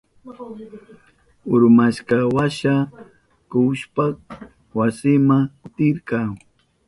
[1.55, 2.73] Urmashkanwasha
[3.49, 4.03] kuhushpa
[4.77, 6.19] wasinma kutirka.